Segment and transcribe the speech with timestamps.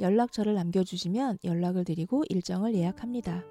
[0.00, 3.44] 연락처를 남겨주시면 연락을 드리고 일정을 예약합니다.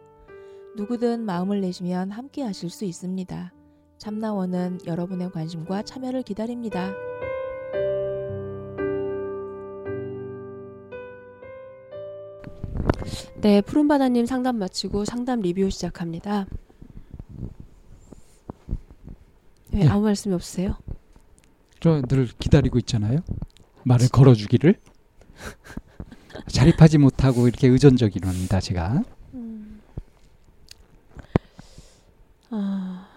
[0.78, 3.54] 누구든 마음을 내시면 함께 하실 수 있습니다.
[3.98, 6.94] 참나원은 여러분의 관심과 참여를 기다립니다.
[13.42, 16.48] 네, 푸른바다님 상담 마치고 상담 리뷰 시작합니다.
[19.72, 19.88] 네, 네.
[19.88, 20.76] 아무 말씀이 없으세요?
[21.80, 23.20] 저 늘 기다리고 있잖아요.
[23.84, 24.76] 말을 걸어주기를.
[26.48, 28.60] 자립하지 못하고 이렇게 의존적이랍니다.
[28.60, 29.04] 제가.
[32.50, 33.08] 아,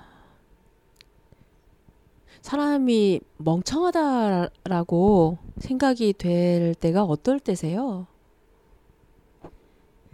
[2.43, 8.07] 사람이 멍청하다라고 생각이 될 때가 어떨 때세요?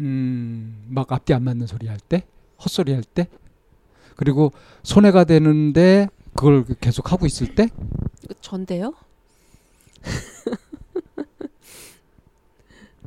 [0.00, 2.26] 음, 막 앞뒤 안 맞는 소리 할 때,
[2.62, 3.28] 헛소리 할 때,
[4.16, 7.68] 그리고 손해가 되는데 그걸 계속 하고 있을 때,
[8.42, 8.92] 전데요?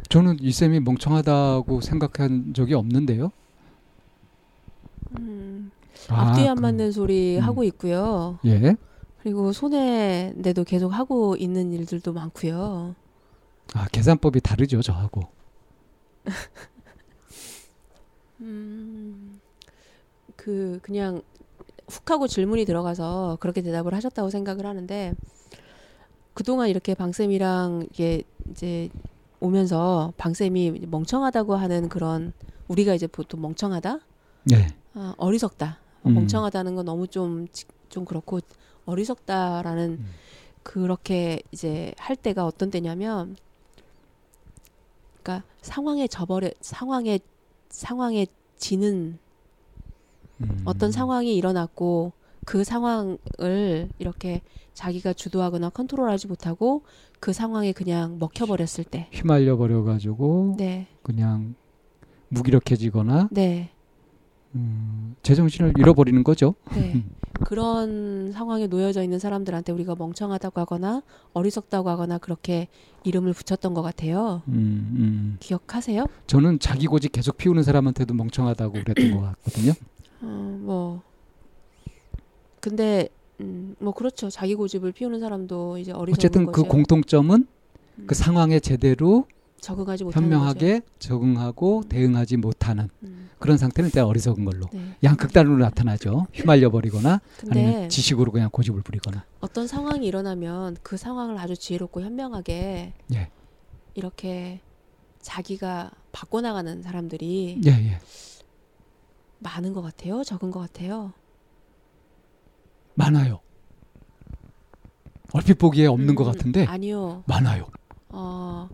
[0.08, 3.32] 저는 이 쌤이 멍청하다고 생각한 적이 없는데요.
[5.18, 5.72] 음,
[6.10, 7.44] 아, 앞뒤 안 그- 맞는 소리 음.
[7.44, 8.40] 하고 있고요.
[8.46, 8.76] 예.
[9.22, 12.96] 그리고 손해인데도 계속 하고 있는 일들도 많고요.
[13.74, 15.24] 아, 계산법이 다르죠, 저하고.
[18.42, 19.40] 음,
[20.36, 21.22] 그 그냥
[21.90, 25.14] 훅 하고 질문이 들어가서 그렇게 대답을 하셨다고 생각을 하는데
[26.34, 28.90] 그동안 이렇게 방 쌤이랑 이게 이제
[29.40, 32.34] 오면서 방쌤이 멍청하다고 하는 그런
[32.68, 34.00] 우리가 이제 보통 멍청하다,
[34.52, 34.68] 예.
[34.94, 36.14] 아, 어리석다, 음.
[36.14, 38.40] 멍청하다는 건 너무 좀좀 그렇고
[38.86, 40.06] 어리석다라는 음.
[40.64, 43.36] 그렇게 이제 할 때가 어떤 때냐면
[45.22, 47.20] 그러니까 상황에 져버려 상황에
[47.70, 49.20] 상황에 지는
[50.42, 50.62] 음.
[50.66, 52.14] 어떤 상황이 일어났고
[52.46, 54.42] 그 상황을 이렇게
[54.74, 56.84] 자기가 주도하거나 컨트롤하지 못하고
[57.20, 61.56] 그 상황에 그냥 먹혀버렸을 때, 휘말려 버려 가지고 네, 그냥
[62.30, 63.72] 무기력해지거나 네,
[64.56, 66.56] 음, 제정신을 잃어버리는 거죠.
[66.74, 67.04] 네
[67.46, 72.68] 그런 상황에 놓여져 있는 사람들한테 우리가 멍청하다고 하거나 어리석다고 하거나 그렇게
[73.04, 74.42] 이름을 붙였던 것 같아요.
[74.50, 74.54] 음,
[74.98, 75.38] 음.
[75.40, 76.06] 기억하세요?
[76.28, 79.72] 저는 자기 고집 계속 피우는 사람한테도 멍청하다고 그랬던 것 같거든요.
[80.22, 81.02] 어, 뭐
[82.60, 83.10] 근데
[83.42, 84.30] 음, 뭐 그렇죠.
[84.30, 86.64] 자기 고집을 피우는 사람도 이제 어리석은 어쨌든 거죠.
[86.64, 87.48] 그 공통점은
[87.98, 89.26] 음, 그 상황에 제대로
[89.62, 92.96] 적응하지 못하는 현명하게 적응하고 대응하지 못하는 거죠.
[93.04, 94.96] 음, 그런 상태는 일단 어리석은 걸로 네.
[95.04, 96.28] 양극단으로 나타나죠.
[96.34, 99.26] 휘말려 버리거나 아니면 지식으로 그냥 고집을 부리거나.
[99.40, 103.30] 어떤 상황이 일어나면 그 상황을 아주 지혜롭고 현명하게 예.
[103.96, 104.62] 이렇게
[105.22, 108.00] 자기가 바꿔 나가는 사람들이 예, 예.
[109.40, 110.24] 많은 것 같아요.
[110.24, 111.14] 적은 것 같아요.
[113.04, 113.40] 많아요.
[115.32, 117.24] 얼핏 보기에 없는 음, 것 같은데 아니요.
[117.28, 117.68] 많아요.
[118.10, 118.68] 어,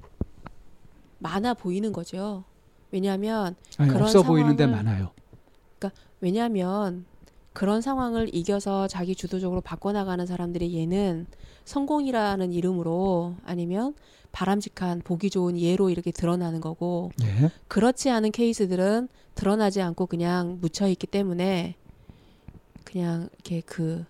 [1.20, 2.44] 많아 보이는 거죠.
[2.92, 5.12] 왜냐하면 아니, 그런 없어 보이는데 상황을- 많아요.
[6.22, 7.06] 왜냐하면
[7.54, 11.28] 그런 상황을 이겨서 자기 주도적으로 바꿔나가는 사람들이 얘는
[11.66, 13.94] 성공이라는 이름으로 아니면
[14.32, 17.52] 바람직한 보기 좋은 예로 이렇게 드러나는 거고 예.
[17.68, 21.76] 그렇지 않은 케이스들은 드러나지 않고 그냥 묻혀 있기 때문에
[22.84, 24.06] 그냥 이렇게 그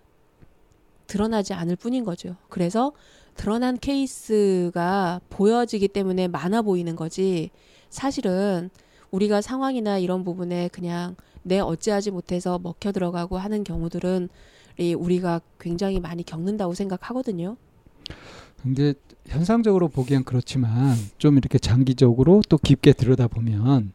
[1.06, 2.36] 드러나지 않을 뿐인 거죠.
[2.48, 2.92] 그래서
[3.36, 7.50] 드러난 케이스가 보여지기 때문에 많아 보이는 거지
[7.90, 8.70] 사실은
[9.10, 14.28] 우리가 상황이나 이런 부분에 그냥 내 어찌하지 못해서 먹혀 들어가고 하는 경우들은
[14.78, 17.56] 이 우리가 굉장히 많이 겪는다고 생각하거든요.
[18.62, 18.94] 근데
[19.26, 23.92] 현상적으로 보기엔 그렇지만 좀 이렇게 장기적으로 또 깊게 들여다보면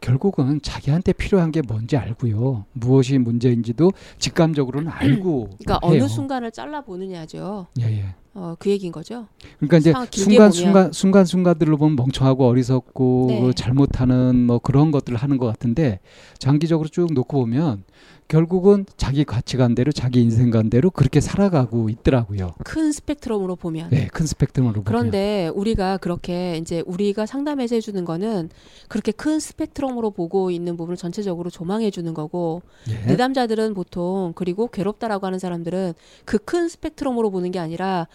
[0.00, 2.64] 결국은 자기한테 필요한 게 뭔지 알고요.
[2.72, 6.02] 무엇이 문제인지도 직감적으로는 알고 그러니까 해요.
[6.02, 7.66] 어느 순간을 잘라 보느냐죠.
[7.80, 8.14] 예, 예.
[8.38, 9.26] 어, 그 얘기인 거죠.
[9.58, 10.52] 그러니까 이제 순간 보면.
[10.52, 13.40] 순간 순간 순간들로 보면 멍청하고 어리석고 네.
[13.40, 16.00] 그 잘못하는 뭐 그런 것들을 하는 것 같은데
[16.38, 17.84] 장기적으로 쭉 놓고 보면
[18.28, 22.52] 결국은 자기 가치관대로 자기 인생관대로 그렇게 살아가고 있더라고요.
[22.62, 23.88] 큰 스펙트럼으로 보면.
[23.88, 24.84] 네, 큰 스펙트럼으로 보면.
[24.84, 28.50] 그런데 우리가 그렇게 이제 우리가 상담해서 해주는 거는
[28.88, 32.60] 그렇게 큰 스펙트럼으로 보고 있는 부분을 전체적으로 조망해 주는 거고
[32.90, 33.06] 예.
[33.06, 35.94] 내담자들은 보통 그리고 괴롭다라고 하는 사람들은
[36.26, 38.08] 그 큰 스펙트럼으로 보는 게 아니라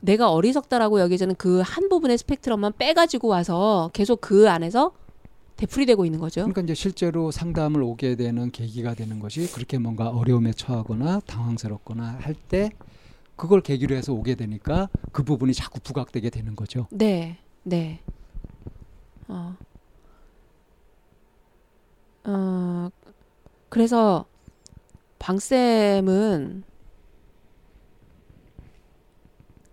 [0.00, 4.92] 내가 어리석다라고 여기지는 그 한 부분의 스펙트럼만 빼가지고 와서 계속 그 안에서
[5.56, 6.42] 되풀이되고 있는 거죠.
[6.42, 12.34] 그러니까 이제 실제로 상담을 오게 되는 계기가 되는 것이 그렇게 뭔가 어려움에 처하거나 당황스럽거나 할
[12.48, 12.70] 때
[13.36, 16.86] 그걸 계기로 해서 오게 되니까 그 부분이 자꾸 부각되게 되는 거죠.
[16.90, 18.00] 네, 네.
[19.28, 19.54] 어,
[22.24, 22.88] 어,
[23.68, 24.24] 그래서
[25.18, 26.62] 방 쌤은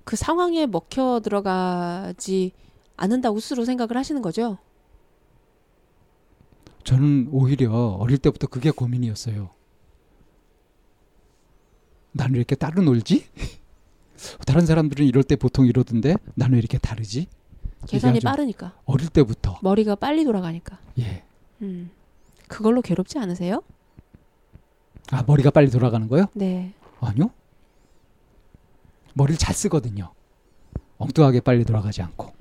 [0.05, 2.51] 그 상황에 먹혀 들어가지
[2.95, 4.57] 않는다고 스스로 생각을 하시는 거죠?
[6.83, 9.49] 저는 오히려 어릴 때부터 그게 고민이었어요.
[12.11, 13.25] 나는 왜 이렇게 따로 놀지?
[14.45, 17.27] 다른 사람들은 이럴 때 보통 이러던데 나는 왜 이렇게 다르지?
[17.87, 20.79] 계산이 빠르니까 어릴 때부터 머리가 빨리 돌아가니까.
[20.99, 21.23] 예.
[21.61, 21.89] 음.
[22.47, 23.61] 그걸로 괴롭지 않으세요?
[25.11, 26.27] 아 머리가 빨리 돌아가는 거요?
[26.33, 26.73] 네.
[27.01, 27.31] 아니요.
[29.15, 30.11] 머리를 잘 쓰거든요.
[30.97, 32.31] 엉뚱하게 빨리 돌아가지 않고.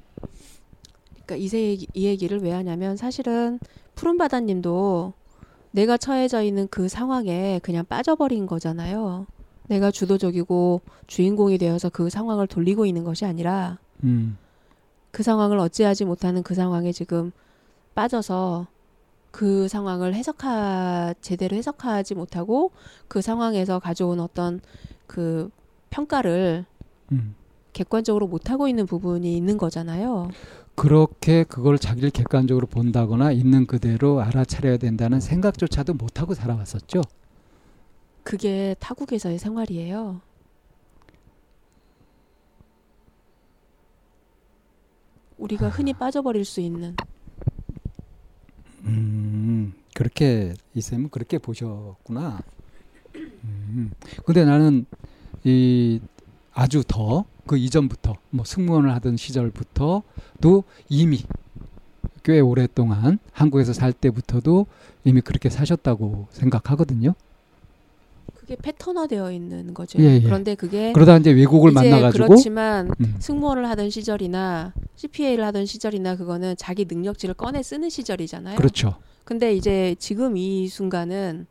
[1.25, 3.59] 그러니까 이, 얘기, 이 얘기를 왜 하냐면 사실은
[3.95, 5.15] 푸른바다님도
[5.71, 9.27] 내가 처해져 있는 그 상황에 그냥 빠져버린 거잖아요.
[9.67, 14.37] 내가 주도적이고 주인공이 되어서 그 상황을 돌리고 있는 것이 아니라 음.
[15.11, 17.33] 그 상황을 어찌하지 못하는 그 상황에 지금
[17.95, 18.67] 빠져서
[19.31, 22.73] 그 상황을 해석하 제대로 해석하지 못하고
[23.09, 24.61] 그 상황에서 가져온 어떤
[25.07, 25.51] 그
[25.95, 26.65] 평가를
[27.13, 27.37] 음.
[27.73, 30.31] 객관적으로 못 하고 있는 부분이 있는 거잖아요.
[30.75, 37.01] 그렇게 그걸 자기를 객관적으로 본다거나 있는 그대로 알아차려야 된다는 생각조차도 못 하고 살아왔었죠.
[38.25, 40.21] 그게 타국에서의 생활이에요.
[45.39, 46.97] 우리가 흔히 빠져버릴 수 있는
[48.85, 52.41] 음, 그렇게 이쌤은 그렇게 보셨구나.
[53.15, 53.93] 음,
[54.25, 54.87] 근데 나는
[55.45, 56.01] 이
[56.53, 61.23] 아주 더 그 이전부터 뭐 승무원을 하던 시절부터도 이미
[62.23, 64.67] 꽤 오랫동안 한국에서 살 때부터도
[65.05, 67.15] 이미 그렇게 사셨다고 생각하거든요.
[68.35, 69.99] 그게 패턴화되어 있는 거죠.
[70.03, 70.21] 예, 예.
[70.21, 76.17] 그런데 그게 그러다 이제 외국을 이제 만나가지고 그렇지만 음, 승무원을 하던 시절이나 CPA를 하던 시절이나
[76.17, 78.57] 그거는 자기 능력치를 꺼내 쓰는 시절이잖아요.
[78.57, 78.97] 그렇죠.
[79.25, 81.47] 근데 이제 지금 이 순간은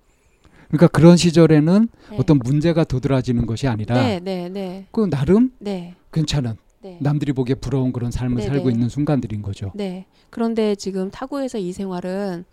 [0.73, 2.17] 그러니까 그런 시절에는 네.
[2.17, 6.97] 어떤 문제가 도드라지는 것이 아니라 네, 네, 네, 그 나름 네, 괜찮은 네.
[6.99, 8.73] 남들이 보기에 부러운 그런 삶을 네, 살고 네.
[8.73, 9.71] 있는 순간들인 거죠.
[9.75, 10.07] 네.
[10.31, 12.45] 그런데 지금 타구에서 이 생활은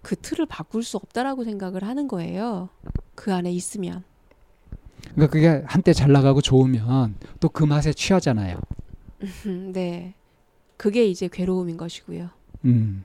[0.00, 2.70] 그 틀을 바꿀 수 없다라고 생각을 하는 거예요.
[3.14, 4.02] 그 안에 있으면.
[5.14, 8.58] 그러니까 그게 한때 잘 나가고 좋으면 또 그 맛에 취하잖아요.
[9.46, 10.14] 음, 네.
[10.78, 12.30] 그게 이제 괴로움인 것이고요.
[12.64, 13.04] 음.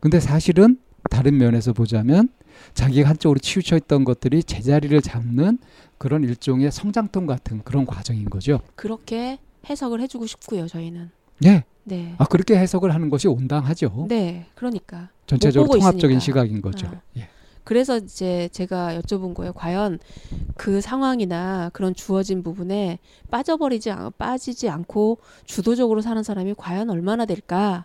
[0.00, 0.78] 근데 사실은
[1.10, 2.28] 다른 면에서 보자면
[2.74, 5.58] 자기가 한쪽으로 치우쳐 있던 것들이 제자리를 잡는
[5.98, 8.60] 그런 일종의 성장통 같은 그런 과정인 거죠.
[8.74, 9.38] 그렇게
[9.68, 10.66] 해석을 해주고 싶고요.
[10.66, 11.10] 저희는.
[11.40, 11.64] 네.
[11.84, 12.14] 네.
[12.18, 14.06] 아 그렇게 해석을 하는 것이 온당하죠.
[14.08, 14.46] 네.
[14.54, 15.10] 그러니까.
[15.26, 16.24] 전체적으로 보고 통합적인 있으니까.
[16.42, 16.86] 시각인 거죠.
[16.88, 17.00] 어.
[17.16, 17.28] 예.
[17.64, 19.52] 그래서 이제 제가 여쭤본 거예요.
[19.52, 19.98] 과연
[20.56, 22.98] 그 상황이나 그런 주어진 부분에
[23.30, 27.84] 빠져버리지 않- 빠지지 않고 주도적으로 사는 사람이 과연 얼마나 될까라는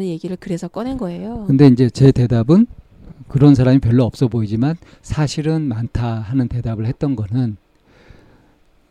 [0.00, 1.44] 얘기를 그래서 꺼낸 거예요.
[1.46, 2.66] 근데 이제 제 대답은
[3.26, 7.56] 그런 사람이 별로 없어 보이지만 사실은 많다 하는 대답을 했던 거는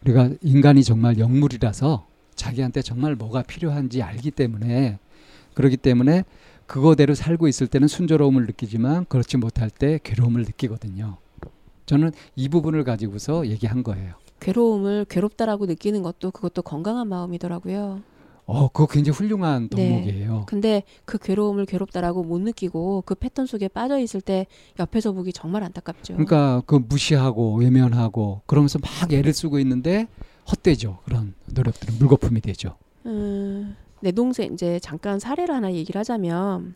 [0.03, 4.99] 우리가 인간이 정말 영물이라서 자기한테 정말 뭐가 필요한지 알기 때문에
[5.53, 6.23] 그렇기 때문에
[6.65, 11.17] 그거대로 살고 있을 때는 순조로움을 느끼지만 그렇지 못할 때 괴로움을 느끼거든요.
[11.85, 14.13] 저는 이 부분을 가지고서 얘기한 거예요.
[14.39, 18.01] 괴로움을 괴롭다라고 느끼는 것도 그것도 건강한 마음이더라고요.
[18.47, 19.89] 어, 그거 굉장히 훌륭한 네.
[19.89, 20.45] 덕목이에요.
[20.47, 24.47] 근데 그 괴로움을 괴롭다라고 못 느끼고 그 패턴 속에 빠져 있을 때
[24.79, 26.13] 옆에서 보기 정말 안타깝죠.
[26.13, 30.07] 그러니까 그 무시하고 외면하고 그러면서 막 애를 쓰고 있는데
[30.49, 30.99] 헛되죠.
[31.03, 32.77] 그런 노력들은 물거품이 되죠.
[33.05, 36.73] 음, 내 동생 이제 잠깐 사례를 하나 얘기를 하자면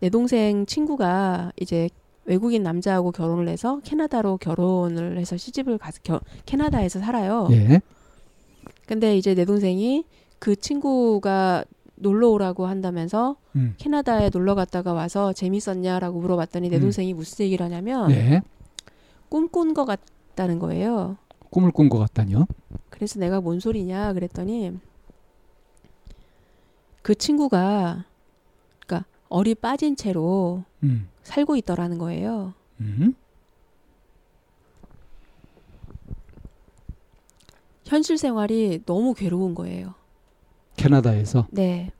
[0.00, 1.88] 내 동생 친구가 이제
[2.26, 7.48] 외국인 남자하고 결혼을 해서 캐나다로 결혼을 해서 시집을 가서 겨, 캐나다에서 살아요.
[7.50, 7.80] 예.
[8.86, 10.04] 근데 이제 내 동생이
[10.42, 13.74] 그 친구가 놀러 오라고 한다면서 음.
[13.78, 16.80] 캐나다에 놀러 갔다가 와서 재밌었냐라고 물어봤더니 내 음.
[16.80, 18.42] 동생이 무슨 얘기를 하냐면 예.
[19.28, 21.16] 꿈꾼 것 같다는 거예요.
[21.50, 22.48] 꿈을 꾼 것 같다뇨.
[22.90, 24.72] 그래서 내가 뭔 소리냐 그랬더니
[27.02, 28.04] 그 친구가
[28.84, 31.08] 그러니까 얼이 빠진 채로 음.
[31.22, 32.52] 살고 있더라는 거예요.
[32.80, 33.14] 음.
[37.84, 40.01] 현실 생활이 너무 괴로운 거예요.
[40.82, 41.46] 캐나다에서.
[41.50, 41.90] 네.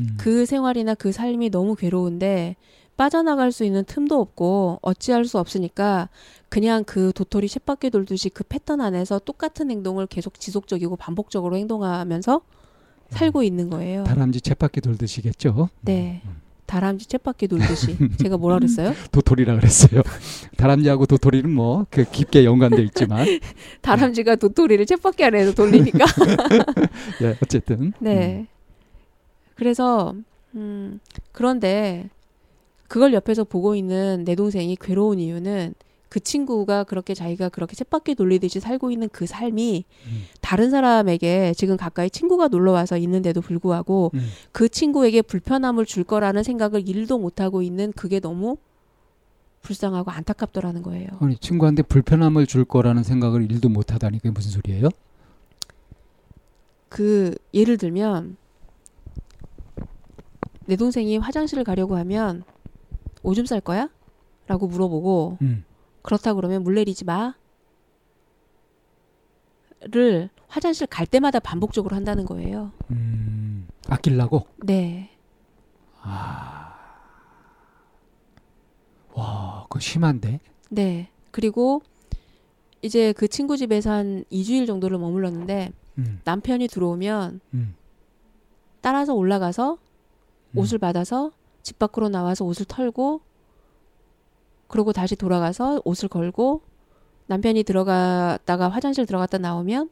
[0.00, 0.16] 음.
[0.18, 2.56] 그 생활이나 그 삶이 너무 괴로운데
[2.96, 6.10] 빠져나갈 수 있는 틈도 없고 어찌할 수 없으니까
[6.50, 12.42] 그냥 그 도토리 쳇바퀴 돌듯이 그 패턴 안에서 똑같은 행동을 계속 지속적이고 반복적으로 행동하면서
[13.10, 14.04] 살고 있는 거예요.
[14.04, 15.70] 다람쥐 쳇바퀴 돌듯이겠죠.
[15.80, 16.22] 네.
[16.70, 18.94] 다람쥐 쳇바퀴 돌듯이 제가 뭐라 그랬어요?
[19.10, 20.02] 도토리라 그랬어요.
[20.56, 23.26] 다람쥐하고 도토리는 뭐 그 깊게 연관돼 있지만
[23.82, 26.04] 다람쥐가 도토리를 쳇바퀴 안에서 돌리니까.
[27.22, 28.46] 예, 어쨌든 네.
[29.56, 30.14] 그래서
[30.54, 31.00] 음
[31.32, 32.08] 그런데
[32.86, 35.74] 그걸 옆에서 보고 있는 내 동생이 괴로운 이유는
[36.10, 40.22] 그 친구가 그렇게 자기가 그렇게 쳇바퀴 돌리듯이 살고 있는 그 삶이 음.
[40.40, 44.28] 다른 사람에게 지금 가까이 친구가 놀러 와서 있는데도 불구하고 음.
[44.50, 48.56] 그 친구에게 불편함을 줄 거라는 생각을 일도 못 하고 있는 그게 너무
[49.62, 51.06] 불쌍하고 안타깝더라는 거예요.
[51.20, 54.88] 아니 친구한테 불편함을 줄 거라는 생각을 일도 못 하다니 그게 무슨 소리예요?
[56.88, 58.36] 그 예를 들면
[60.66, 62.42] 내 동생이 화장실을 가려고 하면
[63.22, 63.88] 오줌 쌀 거야?
[64.48, 65.64] 라고 물어보고 음.
[66.02, 67.34] 그렇다 그러면 물 내리지 마.
[69.82, 72.70] 를 화장실 갈 때마다 반복적으로 한다는 거예요.
[72.90, 73.66] 음.
[73.88, 74.46] 아끼려고?
[74.58, 75.10] 네.
[79.14, 80.40] 와, 그거 심한데.
[80.68, 81.08] 네.
[81.30, 81.82] 그리고
[82.82, 86.20] 이제 그 친구 집에서 한 2주일 정도를 머물렀는데 음.
[86.24, 87.74] 남편이 들어오면 음.
[88.80, 89.78] 따라서 올라가서
[90.52, 90.58] 음.
[90.58, 93.20] 옷을 받아서 집 밖으로 나와서 옷을 털고
[94.70, 96.62] 그러고 다시 돌아가서 옷을 걸고
[97.26, 99.90] 남편이 들어갔다가 화장실 들어갔다 나오면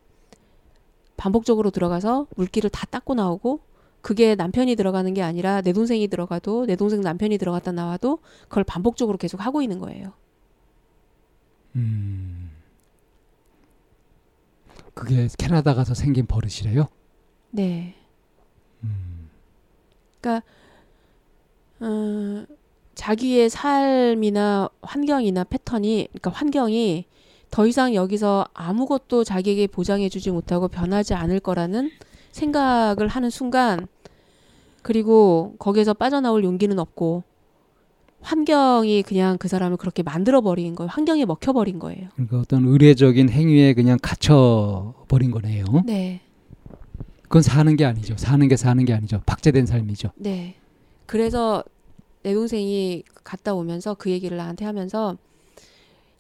[1.16, 3.61] 반복적으로 들어가서 물기를 다 닦고 나오고
[4.00, 9.18] 그게 남편이 들어가는 게 아니라 내 동생이 들어가도 내 동생 남편이 들어갔다 나와도 그걸 반복적으로
[9.18, 10.12] 계속 하고 있는 거예요.
[11.75, 12.50] 음.
[14.94, 16.87] 그게 캐나다 가서 생긴 버릇이래요?
[17.50, 17.97] 네.
[18.85, 19.28] 음.
[21.80, 22.47] 어,
[22.99, 27.05] 자기의 삶이나 환경이나 패턴이, 그러니까 환경이
[27.49, 31.93] 더 이상 여기서 아무것도 자기에게 보장해주지 못하고 변하지 않을 거라는
[32.33, 33.87] 생각을 하는 순간,
[34.83, 37.23] 그리고 거기에서 빠져나올 용기는 없고,
[38.21, 40.90] 환경이 그냥 그 사람을 그렇게 만들어 버린 거예요.
[40.90, 42.09] 환경에 먹혀 버린 거예요.
[42.14, 45.64] 그러니까 어떤 의례적인 행위에 그냥 갇혀 버린 거네요.
[45.87, 46.21] 네.
[47.23, 48.17] 그건 사는 게 아니죠.
[48.17, 49.23] 사는 게 사는 게 아니죠.
[49.25, 50.11] 박제된 삶이죠.
[50.17, 50.57] 네.
[51.07, 51.62] 그래서
[52.23, 55.17] 내 동생이 갔다 오면서 그 얘기를 나한테 하면서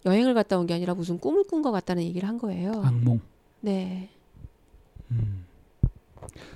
[0.06, 2.72] 여행을 갔다 온 게 아니라 무슨 꿈을 꾼 것 같다는 얘기를 한 거예요.
[2.84, 3.20] 악몽.
[3.60, 4.08] 네.
[5.10, 5.44] 음.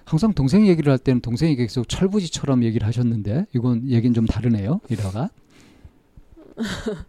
[0.05, 4.81] 항상 동생 얘기를 할 때는 동생이 계속 철부지처럼 얘기를 하셨는데 이건 얘기는 좀 다르네요.
[4.89, 5.31] 이라가.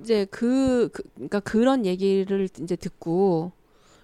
[0.00, 3.52] 이제 그, 그 그러니까 그런 얘기를 이제 듣고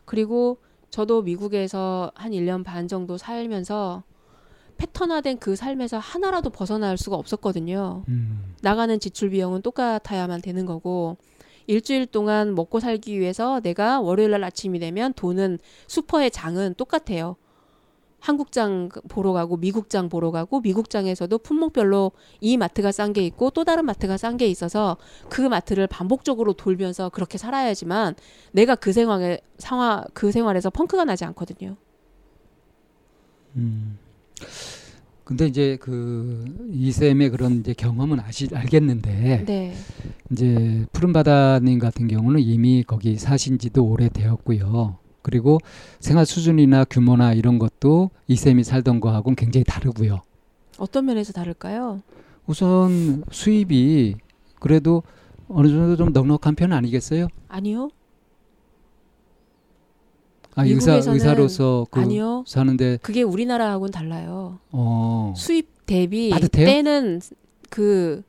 [0.05, 0.59] 그리고
[0.91, 4.03] 저도 미국에서 한 1년 반 정도 살면서
[4.81, 8.05] 패턴화된 그 삶에서 하나라도 벗어날 수가 없었거든요.
[8.09, 8.55] 음.
[8.63, 11.19] 나가는 지출 비용은 똑같아야만 되는 거고
[11.67, 17.37] 일주일 동안 먹고 살기 위해서 내가 월요일 날 아침이 되면 돈은 슈퍼의 장은 똑같아요.
[18.21, 23.85] 한국장 보러 가고 미국장 보러 가고 미국장에서도 품목별로 이 마트가 싼 게 있고 또 다른
[23.85, 24.97] 마트가 싼 게 있어서
[25.29, 28.15] 그 마트를 반복적으로 돌면서 그렇게 살아야지만
[28.53, 31.77] 내가 그 생활에 상황 그 생활에서 펑크가 나지 않거든요.
[33.57, 33.99] 음.
[35.25, 39.75] 근데 이제 그 이쌤의 그런 이제 경험은 아시 알겠는데 네.
[40.33, 44.99] 이제 푸른 바다님 같은 경우는 이미 거기 사신지도 오래되었고요.
[45.23, 45.59] 그리고
[46.01, 50.23] 생활 수준이나 규모나 이런 것도 이쌤이 살던 거하고는 굉장히 다르고요.
[50.79, 52.03] 어떤 면에서 다를까요?
[52.47, 54.17] 우선 수입이
[54.59, 55.05] 그래도
[55.49, 57.29] 어느 정도 좀 넉넉한 편 아니겠어요?
[57.49, 57.91] 아니요.
[60.57, 62.45] 아 의사 미국에서는 의사 로서 그 아니요.
[62.47, 64.59] 사는데 그게 우리나라하고는 달라요.
[64.73, 66.67] 어 수입 대비 빠듯해요?
[66.67, 67.21] 때는
[67.69, 68.23] 그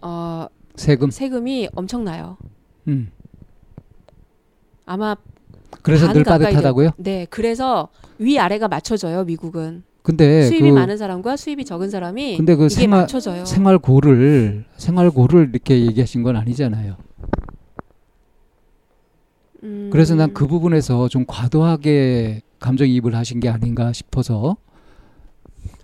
[0.00, 2.36] 어, 세금 세금이 엄청나요.
[2.88, 3.10] 음
[4.86, 5.16] 아마
[5.82, 6.90] 그래서 반늘 빠듯하다고요?
[6.96, 9.24] 네, 그래서 위 아래가 맞춰져요.
[9.24, 13.44] 미국은 근데 수입이 그 많은 사람과 수입이 적은 사람이 근데 그 이게 생활 맞춰져요.
[13.44, 16.96] 생활고를 생활고를 이렇게 얘기하신 건 아니잖아요.
[19.62, 24.56] 음, 그래서 난 그 부분에서 좀 과도하게 감정이입을 하신 게 아닌가 싶어서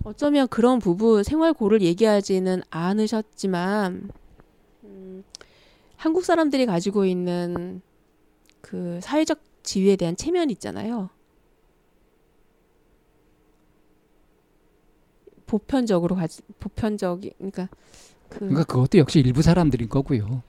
[0.05, 4.11] 어쩌면 그런 부분 생활고를 얘기하지는 않으셨지만
[4.85, 5.25] 음,
[5.97, 7.81] 한국 사람들이 가지고 있는
[8.61, 11.11] 그 사회적 지위에 대한 체면 있잖아요.
[15.47, 17.69] 보편적으로 가지 보편적이 그러니까
[18.29, 20.43] 그 그러니까 그것도 역시 일부 사람들인 거고요.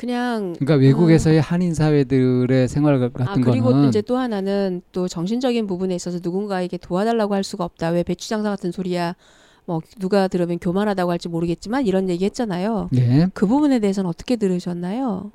[0.00, 5.66] 그냥 그러니까 외국에서의 한인 사회들의 생활 같은 아 그리고 거는 이제 또 하나는 또 정신적인
[5.66, 7.90] 부분에 있어서 누군가에게 도와달라고 할 수가 없다.
[7.90, 9.14] 왜 배추 장사 같은 소리야?
[9.66, 12.88] 뭐 누가 들으면 교만하다고 할지 모르겠지만 이런 얘기 했잖아요.
[12.94, 15.32] 예, 그 부분에 대해서는 어떻게 들으셨나요?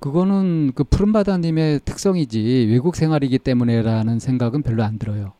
[0.00, 5.34] 그거는 그 푸른 바다 님의 특성이지 외국 생활이기 때문에라는 생각은 별로 안 들어요.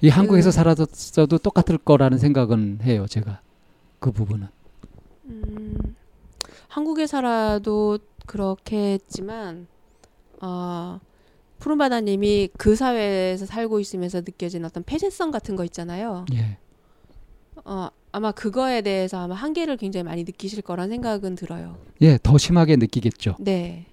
[0.00, 3.40] 이 한국에서 그- 살았어도 똑같을 거라는 생각은 해요, 제가.
[4.04, 4.48] 그 부분은.
[5.30, 5.96] 음,
[6.68, 9.66] 한국에 살아도 그렇게 했지만
[10.42, 11.00] 어,
[11.58, 16.26] 푸른바다님이 그 사회에서 살고 있으면서 느껴진 어떤 폐쇄성 같은 거 있잖아요.
[16.34, 16.58] 예.
[17.64, 21.78] 어, 아마 그거에 대해서 아마 한계를 굉장히 많이 느끼실 거란 생각은 들어요.
[22.02, 23.36] 예, 더 심하게 느끼겠죠.
[23.40, 23.86] 네.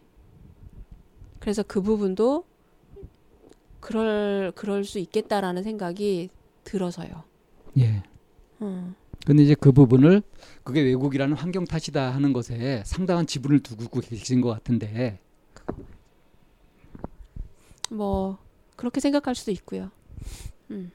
[1.40, 2.44] 그래서 그 부분도
[3.80, 6.32] 그럴 그럴 수 있겠다라는 생각이
[6.66, 7.24] 들어서요.
[7.78, 8.04] 예.
[8.62, 8.94] 음.
[9.26, 10.22] 근데 이제 그 부분을
[10.64, 15.20] 그게 외국이라는 환경 탓이다 하는 것에 상당한 지분을 두고 계신 것 같은데
[17.90, 18.38] 뭐
[18.76, 19.92] 그렇게 생각할 수도 있고요.
[20.72, 20.92] 음.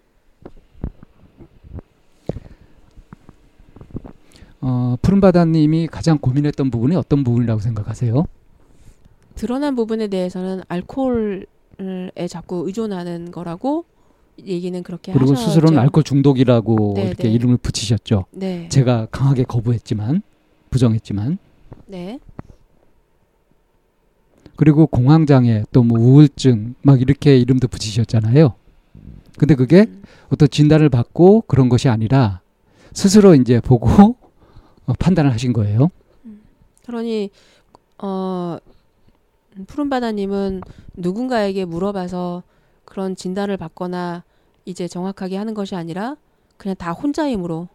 [4.61, 8.25] 어, 푸른바다님이 가장 고민했던 부분이 어떤 부분이라고 생각하세요?
[9.37, 11.47] 드러난 부분에 대해서는 알코올에
[12.29, 13.85] 자꾸 의존하는 거라고
[14.45, 15.49] 얘기는 그렇게 그리고 하셨죠.
[15.51, 17.31] 스스로는 알코올 중독이라고 네, 이렇게 네.
[17.35, 18.27] 이름을 붙이셨죠.
[18.33, 18.69] 네.
[18.69, 20.23] 제가 강하게 거부했지만
[20.71, 21.39] 부정했지만
[21.87, 22.19] 네.
[24.57, 28.55] 그리고 공황 장애 또 뭐 우울증 막 이렇게 이름도 붙이셨잖아요.
[29.39, 30.03] 근데 그게 음.
[30.31, 32.41] 어떤 진단을 받고 그런 것이 아니라
[32.93, 34.17] 스스로 이제 보고
[34.87, 35.91] 어, 판단을 하신 거예요.
[36.87, 37.31] 그러니
[37.99, 38.59] 어
[39.67, 40.63] 푸른바다님은
[40.97, 42.43] 누군가에게 물어봐서
[42.87, 44.25] 그런 진단을 받거나
[44.65, 46.17] 이제 정확하게 하는 것이 아니라
[46.57, 47.69] 그냥 다 혼자 힘으로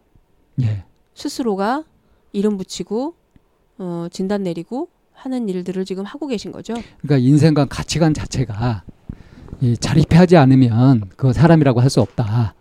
[0.60, 0.84] 예.
[1.14, 1.84] 스스로가
[2.32, 3.14] 이름 붙이고
[3.78, 6.74] 어 진단 내리고 하는 일들을 지금 하고 계신 거죠.
[7.00, 8.82] 그러니까 인생관 가치관 자체가
[9.60, 12.54] 이 자립하지 않으면 그 사람이라고 할 수 없다.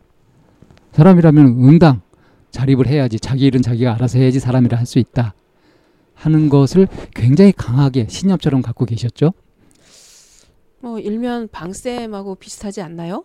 [0.92, 2.02] 사람이라면 응당
[2.52, 5.34] 자립을 해야지 자기 일은 자기가 알아서 해야지 사람이라 할 수 있다.
[6.14, 9.34] 하는 것을 굉장히 강하게 신념처럼 갖고 계셨죠.
[10.82, 13.24] 뭐 일면 방쌤하고 비슷하지 않나요?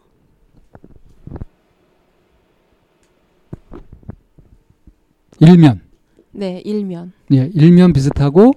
[5.38, 5.80] 일면,
[6.32, 7.12] 네, 일면.
[7.32, 8.52] 예, 일면 비슷하고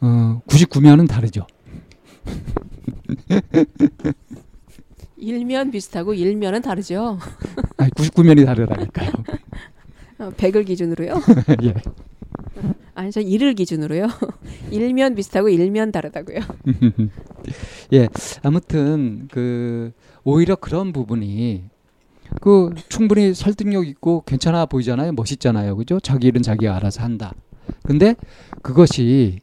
[0.00, 1.46] 어, 99면은 다르죠.
[5.16, 7.18] 일면 비슷하고 일면은 다르죠.
[7.76, 9.10] 아니, 99면이 다르다니까요.
[10.18, 11.14] 어, 100을 기준으로요.
[11.64, 11.74] 예.
[12.94, 14.08] 아니 저 일을 기준으로요.
[14.72, 16.40] 일면 비슷하고 일면 다르다고요.
[17.92, 18.08] 예,
[18.42, 19.92] 아무튼 그
[20.24, 21.64] 오히려 그런 부분이
[22.40, 25.98] 그 충분히 설득력 있고 괜찮아 보이잖아요, 멋있잖아요, 그죠?
[26.00, 27.32] 자기 일은 자기가 알아서 한다.
[27.82, 28.14] 근데
[28.62, 29.40] 그것이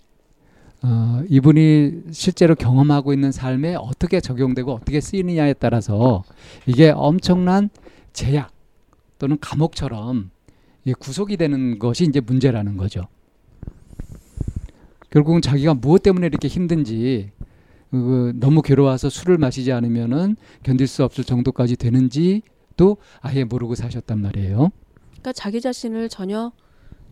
[0.84, 6.24] 어, 이분이 실제로 경험하고 있는 삶에 어떻게 적용되고 어떻게 쓰이느냐에 따라서
[6.68, 7.70] 이게 엄청난
[8.14, 8.52] 제약
[9.18, 10.30] 또는 감옥처럼
[11.00, 13.08] 구속이 되는 것이 이제 문제라는 거죠.
[15.10, 17.32] 결국은 자기가 무엇 때문에 이렇게 힘든지
[17.92, 24.72] 그 너무 괴로워서 술을 마시지 않으면은 견딜 수 없을 정도까지 되는지도 아예 모르고 사셨단 말이에요.
[25.12, 26.52] 그러니까 자기 자신을 전혀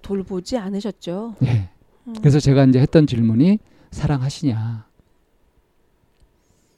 [0.01, 1.35] 돌보지 않으셨죠.
[1.43, 1.69] 예.
[2.07, 2.13] 음.
[2.19, 3.59] 그래서 제가 이제 했던 질문이
[3.91, 4.87] 사랑하시냐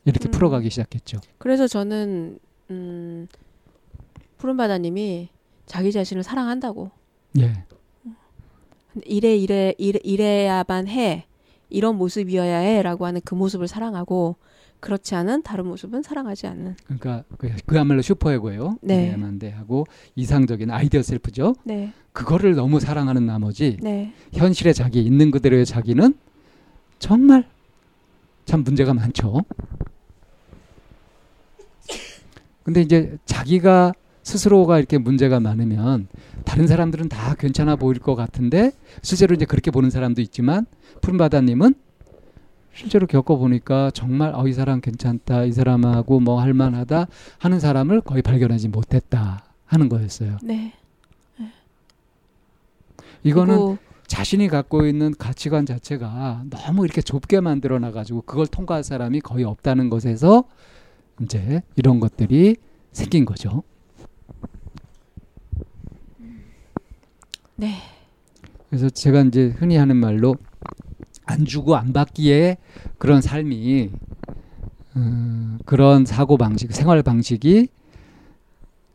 [0.06, 0.32] 이렇게 음.
[0.32, 1.20] 풀어가기 시작했죠.
[1.38, 3.28] 그래서 저는 음,
[4.38, 5.30] 푸른바다님이
[5.66, 6.92] 자기 자신을 사랑한다고
[7.40, 7.66] 예.
[9.04, 11.26] 이래 이래 이래 이래야만 해
[11.70, 14.36] 이런 모습이어야 해라고 하는 그 모습을 사랑하고
[14.80, 16.76] 그렇지 않은 다른 모습은 사랑하지 않는.
[16.86, 18.78] 그러니까 그- 그야말로 슈퍼에고예요.
[18.82, 18.98] 네.
[19.06, 21.56] 그래야만돼 하고 이상적인 아이디어 셀프죠.
[21.64, 26.14] 네, 그거를 너무 사랑하는 나머지 네, 현실의 자기 있는 그대로의 자기는
[27.00, 27.48] 정말
[28.46, 29.42] 참 문제가 많죠.
[32.64, 33.94] 근데 이제 자기가
[34.26, 36.08] 스스로가 이렇게 문제가 많으면
[36.46, 38.72] 다른 사람들은 다 괜찮아 보일 것 같은데
[39.04, 40.66] 실제로 이제 그렇게 보는 사람도 있지만
[41.02, 41.76] 푸른바다님은
[42.74, 47.08] 실제로 겪어보니까 정말 어, 이 사람 괜찮다 이 사람하고 뭐 할만하다
[47.38, 50.40] 하는 사람을 거의 발견하지 못했다 하는 거였어요.
[50.42, 50.74] 네.
[53.24, 59.22] 이거는 그리고 자신이 갖고 있는 가치관 자체가 너무 이렇게 좁게 만들어 놔가지고 그걸 통과할 사람이
[59.22, 60.44] 거의 없다는 것에서
[61.22, 62.58] 이제 이런 것들이
[62.92, 63.64] 생긴 거죠.
[67.58, 67.76] 네,
[68.70, 70.36] 그래서 제가 이제 흔히 하는 말로
[71.26, 72.58] 안 주고 안 받기에
[72.98, 73.92] 그런 삶이
[74.98, 77.68] 음, 그런 사고 방식, 생활 방식이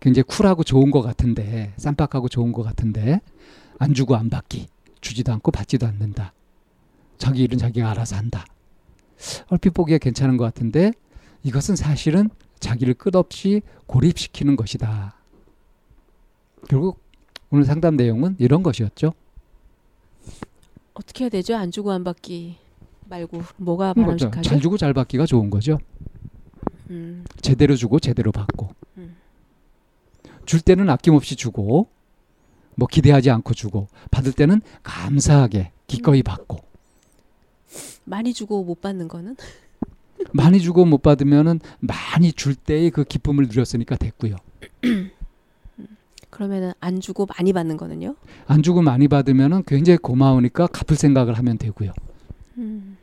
[0.00, 3.20] 굉장히 쿨하고 좋은 것 같은데 쌈박하고 좋은 것 같은데
[3.78, 4.66] 안 주고 안 받기,
[5.00, 6.34] 주지도 않고 받지도 않는다.
[7.16, 8.44] 자기 일은 자기가 알아서 한다.
[9.48, 10.92] 얼핏 보기에 괜찮은 것 같은데
[11.42, 12.28] 이것은 사실은
[12.60, 15.14] 자기를 끝없이 고립시키는 것이다.
[16.68, 17.02] 결국
[17.50, 19.12] 오늘 상담 내용은 이런 것이었죠.
[20.94, 21.56] 어떻게 해야 되죠?
[21.56, 22.56] 안 주고 안 받기
[23.08, 24.48] 말고 뭐가 그러니까 바람직하죠?
[24.48, 25.78] 잘 주고 잘 받기가 좋은 거죠.
[26.90, 28.68] 음, 제대로 주고 제대로 받고.
[28.98, 29.16] 음.
[30.46, 31.88] 줄 때는 아낌없이 주고
[32.76, 36.58] 뭐 기대하지 않고 주고 받을 때는 감사하게 기꺼이 받고
[38.04, 39.36] 많이 주고 못 받는 거는
[40.32, 44.36] 많이 주고 못 받으면은 많이 줄 때의 그 기쁨을 누렸으니까 됐고요.
[46.40, 48.16] 그러면은 안 주고 많이 받는 거는요?
[48.46, 51.92] 안 주고 많이 받으면은 굉장히 고마우니까 갚을 생각을 하면 되고요.
[52.57, 52.96] 음.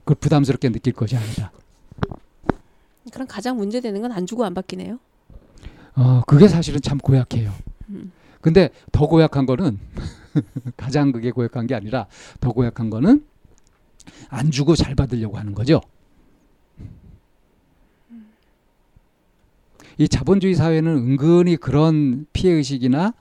[0.00, 1.50] 그걸 부담스럽게 느낄 것이 아니라.
[3.14, 4.98] 그럼 가장 문제되는 건 안 주고 안 받기네요.
[5.96, 7.50] 어, 그게 사실은 참 고약해요.
[7.88, 8.12] 음.
[8.42, 9.78] 근데 더 고약한 거는
[10.76, 12.08] 가장 그게 고약한 게 아니라
[12.40, 13.24] 더 고약한 거는
[14.28, 15.80] 안 주고 잘 받으려고 하는 거죠.
[20.00, 23.12] 이 자본주의 사회는 은근히 그런 피해 의식이나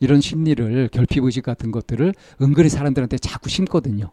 [0.00, 4.10] 이런 심리를 결핍 의식 같은 것들을 은근히 사람들한테 자꾸 심거든요.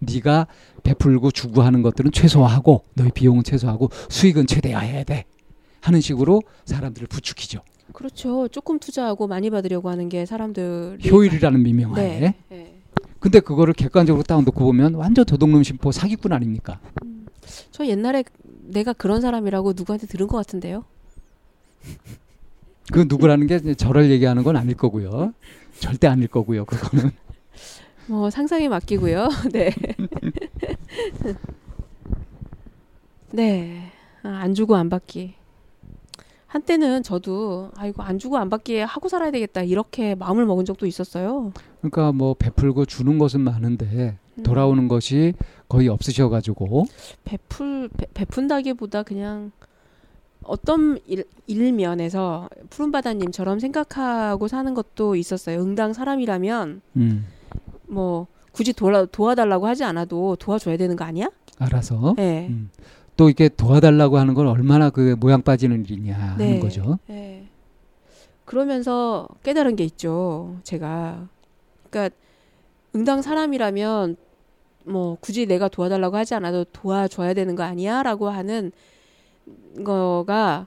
[0.00, 0.48] 네가
[0.82, 5.26] 베풀고 주고 하는 것들은 최소화하고 너희 비용은 최소화하고 수익은 최대화해야 돼
[5.80, 7.60] 하는 식으로 사람들을 부추기죠.
[7.92, 8.48] 그렇죠.
[8.48, 12.18] 조금 투자하고 많이 받으려고 하는 게 사람들이 효율이라는 미명하에.
[12.18, 12.34] 네.
[12.48, 12.80] 네.
[13.20, 16.80] 근데 그거를 객관적으로 딱 놓고 보면 완전 도둑놈 심보 사기꾼 아닙니까?
[17.70, 18.24] 저 옛날에
[18.64, 20.84] 내가 그런 사람이라고 누구한테 들은 것 같은데요.
[22.92, 25.34] 그 누구라는 게 저를 얘기하는 건 아닐 거고요.
[25.78, 26.64] 절대 아닐 거고요.
[26.64, 27.10] 그거는
[28.06, 29.28] 뭐 상상에 맡기고요.
[29.52, 29.70] 네.
[33.30, 33.92] 네.
[34.22, 35.34] 아, 안 주고 안 받기.
[36.46, 41.52] 한때는 저도 아이고 안 주고 안 받기에 하고 살아야 되겠다 이렇게 마음을 먹은 적도 있었어요.
[41.80, 44.42] 그러니까 뭐 베풀고 주는 것은 많은데 음.
[44.42, 45.34] 돌아오는 것이
[45.68, 46.86] 거의 없으셔가지고
[47.24, 49.52] 베풀 베, 베푼다기보다 그냥
[50.42, 55.60] 어떤 일, 일면에서 푸른바다님처럼 생각하고 사는 것도 있었어요.
[55.60, 57.26] 응당 사람이라면 음,
[57.86, 61.28] 뭐 굳이 도와, 도와달라고 하지 않아도 도와줘야 되는 거 아니야?
[61.58, 62.48] 알아서 네.
[62.50, 62.70] 음.
[63.16, 66.60] 또 이렇게 도와달라고 하는 건 얼마나 그 모양 빠지는 일이냐 하는 네.
[66.60, 66.98] 거죠.
[67.06, 67.48] 네.
[68.44, 70.56] 그러면서 깨달은 게 있죠.
[70.62, 71.28] 제가.
[71.90, 72.16] 그러니까
[72.94, 74.16] 응당 사람이라면
[74.84, 78.72] 뭐 굳이 내가 도와달라고 하지 않아도 도와줘야 되는 거 아니야라고 하는
[79.84, 80.66] 거가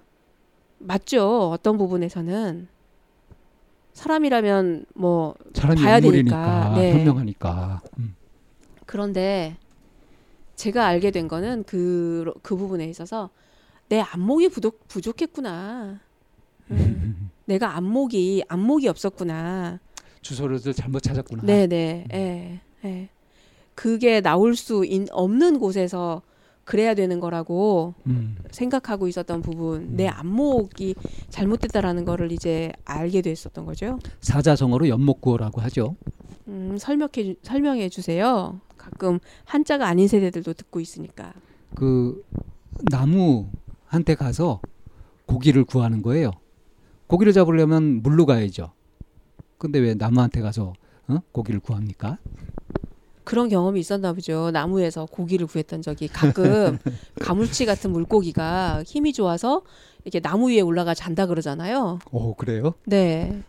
[0.80, 1.52] 맞죠.
[1.52, 2.68] 어떤 부분에서는
[3.94, 5.36] 사람이라면 뭐
[5.78, 6.74] 봐야 되니까.
[6.76, 6.94] 네.
[6.94, 7.82] 현명하니까.
[8.00, 8.16] 음.
[8.86, 9.58] 그런데
[10.56, 13.30] 제가 알게 된 거는 그, 그 부분에 있어서
[13.90, 16.00] 내 안목이 부족, 부족했구나.
[16.72, 17.32] 음.
[17.46, 19.80] 내가 안목이 안목이 없었구나.
[20.22, 21.44] 주소를 잘못 찾았구나.
[21.44, 22.08] 네네.
[22.14, 22.62] 예.
[22.86, 23.10] 예.
[23.76, 26.22] 그게 나올 수 있, 없는 곳에서
[26.72, 28.38] 그래야 되는 거라고 음.
[28.50, 30.96] 생각하고 있었던 부분, 내 안목이
[31.28, 34.00] 잘못됐다라는 거를 이제 알게 됐었던 거죠.
[34.22, 35.98] 사자성어로 연목구어라고 하죠.
[36.48, 38.62] 음, 설명해 주- 설명해 주세요.
[38.78, 41.34] 가끔 한자가 아닌 세대들도 듣고 있으니까.
[41.76, 42.24] 그
[42.90, 44.62] 나무한테 가서
[45.26, 46.32] 고기를 구하는 거예요.
[47.08, 48.72] 고기를 잡으려면 물로 가야죠.
[49.58, 50.72] 근데 왜 나무한테 가서
[51.10, 51.18] 어?
[51.34, 52.18] 고기를 구합니까?
[53.24, 54.52] 그런 경험이 있었나 보죠.
[54.52, 56.78] 나무에서 고기를 구했던 적이 가끔
[57.22, 59.62] 가물치 같은 물고기가 힘이 좋아서
[60.04, 62.00] 이렇게 나무 위에 올라가 잔다 그러잖아요.
[62.12, 62.74] 오 그래요?
[62.86, 63.42] 네.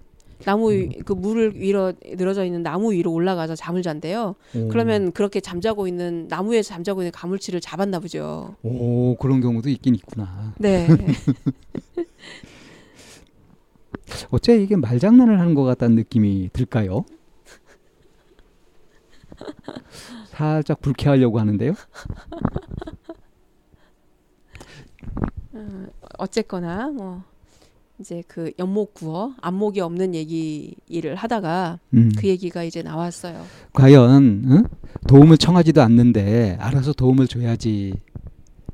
[0.45, 4.35] 나무 위, 그 물을 위로 늘어져 있는 나무 위로 올라가서 잠을 잔대요.
[4.57, 4.69] 오.
[4.69, 8.57] 그러면 그렇게 잠자고 있는 나무에서 잠자고 있는 가물치를 잡았나 보죠.
[8.63, 10.55] 오 그런 경우도 있긴 있구나.
[10.59, 10.89] 네.
[14.31, 17.05] 어째 이게 말장난을 하는 것 같다는 느낌이 들까요?
[20.29, 21.75] 살짝 불쾌하려고 하는데요.
[25.55, 25.87] 어,
[26.19, 27.23] 어쨌거나 뭐
[27.99, 32.11] 이제 그 연목 구어 안목이 없는 얘기를 하다가 음.
[32.17, 33.45] 그 얘기가 이제 나왔어요.
[33.73, 34.65] 과연 응?
[35.07, 37.95] 도움을 청하지도 않는데 알아서 도움을 줘야지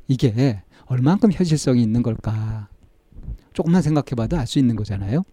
[0.06, 2.68] 이게 얼만큼 현실성이 있는 걸까?
[3.52, 5.24] 조금만 생각해봐도 알 수 있는 거잖아요.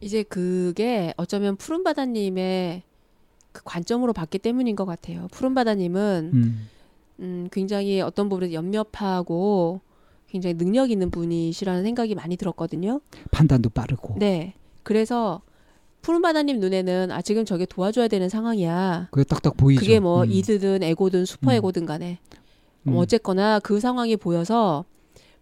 [0.00, 2.82] 이제 그게 어쩌면 푸른바다님의
[3.54, 5.28] 그 관점으로 봤기 때문인 것 같아요.
[5.30, 6.68] 푸른바다님은 음.
[7.20, 9.80] 음, 굉장히 어떤 부분에서 연몇하고
[10.26, 13.00] 굉장히 능력 있는 분이시라는 생각이 많이 들었거든요.
[13.30, 14.54] 판단도 빠르고 네.
[14.82, 15.40] 그래서
[16.02, 19.08] 푸른바다님 눈에는 아 지금 저게 도와줘야 되는 상황이야.
[19.12, 19.80] 그게 딱딱 보이죠.
[19.80, 20.30] 그게 뭐 음.
[20.30, 21.54] 이드든 에고든 슈퍼 음.
[21.54, 22.18] 에고든 간에
[22.88, 22.96] 음.
[22.96, 24.84] 어쨌거나 그 상황이 보여서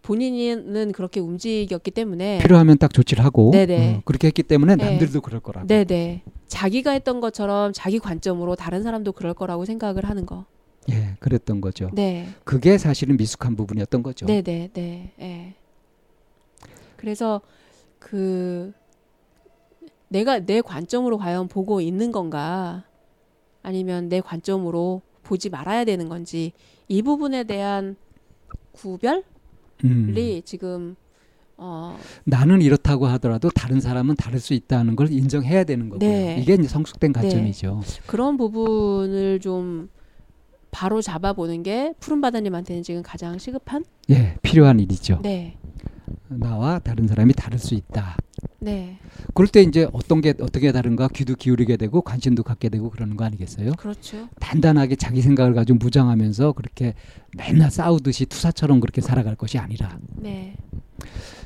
[0.03, 3.95] 본인은 그렇게 움직였기 때문에 필요하면 딱 조치를 하고 네네.
[3.95, 4.85] 어, 그렇게 했기 때문에 네.
[4.85, 5.67] 남들도 그럴 거라고.
[5.67, 10.45] 네네 자기가 했던 것처럼 자기 관점으로 다른 사람도 그럴 거라고 생각을 하는 거.
[10.91, 11.89] 예, 그랬던 거죠.
[11.95, 14.27] 네, 그게 사실은 미숙한 부분이었던 거죠.
[14.27, 15.13] 네 네 네.
[15.21, 15.55] 예.
[16.97, 17.41] 그래서
[17.99, 18.73] 그
[20.09, 22.85] 내가 내 관점으로 과연 보고 있는 건가
[23.63, 26.53] 아니면 내 관점으로 보지 말아야 되는 건지
[26.87, 27.97] 이 부분에 대한
[28.73, 29.23] 구별이
[29.85, 30.43] 음.
[30.45, 30.97] 지금
[31.65, 36.09] 어, 나는 이렇다고 하더라도 다른 사람은 다를 수 있다는 걸 인정해야 되는 거고요.
[36.09, 36.39] 네.
[36.41, 37.83] 이게 이제 성숙된 관점이죠.
[38.07, 39.89] 그런 부분을 좀
[40.73, 43.85] 바로 잡아보는 게 푸른바다님한테는 지금 가장 시급한?
[44.11, 45.21] 예, 필요한 일이죠.
[45.23, 45.57] 네.
[46.29, 48.17] 나와 다른 사람이 다를 수 있다.
[48.59, 48.99] 네.
[49.35, 53.25] 그럴 때 이제 어떤 게 어떻게 다른가 귀도 기울이게 되고 관심도 갖게 되고 그러는 거
[53.25, 53.73] 아니겠어요?
[53.73, 54.29] 그렇죠.
[54.41, 56.95] 단단하게 자기 생각을 가지고 무장하면서 그렇게
[57.37, 60.57] 맨날 싸우듯이 투사처럼 그렇게 살아갈 것이 아니라 네.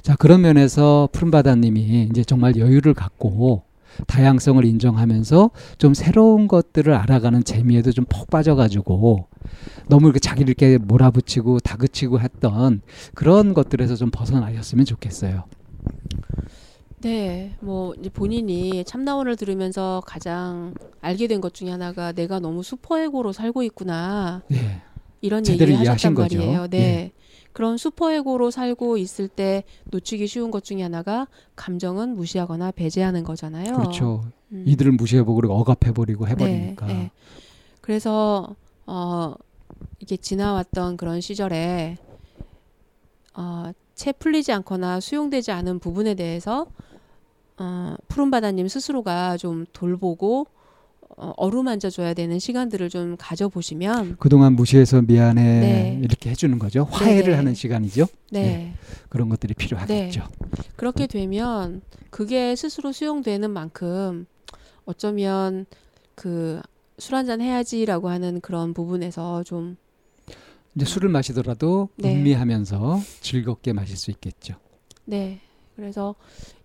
[0.03, 3.65] 자 그런 면에서 푸른바다님이 이제 정말 여유를 갖고
[4.07, 9.29] 다양성을 인정하면서 좀 새로운 것들을 알아가는 재미에도 좀푹 빠져가지고
[9.89, 12.83] 너무 이렇게 자기를 이렇게 몰아붙이고 다그치고 했던
[13.15, 15.45] 그런 것들에서 좀 벗어나셨으면 좋겠어요.
[17.01, 17.55] 네.
[17.61, 23.63] 뭐 이제 본인이 참나원을 들으면서 가장 알게 된 것 중에 하나가 내가 너무 슈퍼에고로 살고
[23.65, 24.43] 있구나.
[24.53, 24.83] 예.
[25.21, 26.39] 이런 얘기를 하셨단 거죠.
[26.39, 26.69] 말이에요.
[26.69, 26.79] 네.
[26.79, 27.13] 예.
[27.53, 33.73] 그런 슈퍼에고로 살고 있을 때 놓치기 쉬운 것 중에 하나가 감정은 무시하거나 배제하는 거잖아요.
[33.77, 34.25] 그렇죠.
[34.53, 34.65] 음.
[34.67, 36.87] 이들을 무시해버리고 억압해버리고 해버리니까.
[36.87, 37.11] 네, 네.
[37.81, 38.55] 그래서
[38.87, 39.35] 어
[40.01, 41.97] 이게 지나왔던 그런 시절에
[43.35, 46.67] 어 채 풀리지 않거나 수용되지 않은 부분에 대해서
[47.59, 50.47] 어 푸른바다님 스스로가 좀 돌보고
[51.17, 56.01] 어, 어루만져 줘야 되는 시간들을 좀 가져보시면 그동안 무시해서 미안해 네.
[56.03, 56.85] 이렇게 해주는 거죠.
[56.91, 57.37] 화해를 네네.
[57.37, 58.07] 하는 시간이죠.
[58.31, 58.75] 네.
[59.09, 60.23] 그런 것들이 필요하겠죠.
[60.77, 61.81] 그렇게 되면
[62.11, 64.27] 그게 스스로 수용되는 만큼
[64.85, 65.67] 어쩌면
[66.15, 66.61] 그
[66.99, 69.77] 술 한잔 해야지라고 하는 그런 부분에서 좀
[70.77, 72.15] 이제 술을 마시더라도 네.
[72.15, 74.55] 음미하면서 즐겁게 마실 수 있겠죠.
[75.07, 75.41] 네.
[75.75, 76.15] 그래서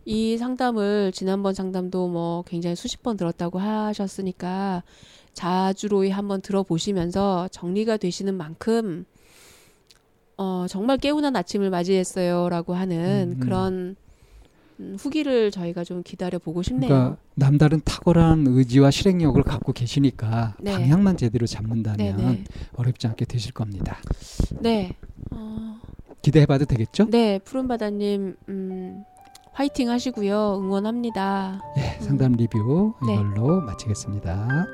[0.04, 4.84] 이 상담을 지난번 상담도 뭐 굉장히 수십 번 들었다고 하셨으니까
[5.34, 9.06] 자주로이 한번 들어보시면서 정리가 되시는 만큼
[10.38, 13.40] 어 정말 개운한 아침을 맞이했어요라고 하는 음, 음.
[13.40, 13.96] 그런
[14.82, 16.90] 음, 후기를 저희가 좀 기다려 보고 싶네요.
[16.90, 20.72] 그러니까 남다른 탁월한 의지와 실행력을 갖고 계시니까 네.
[20.72, 22.44] 방향만 제대로 잡는다면 네네.
[22.74, 23.98] 어렵지 않게 되실 겁니다.
[24.60, 24.96] 네.
[25.30, 25.80] 어,
[26.22, 27.10] 기대해봐도 되겠죠?
[27.10, 29.04] 네, 푸른 바다님, 음,
[29.54, 30.60] 화이팅 하시고요.
[30.64, 31.62] 응원합니다.
[31.78, 33.14] 예, 상담 리뷰 네.
[33.14, 34.66] 이걸로 마치겠습니다.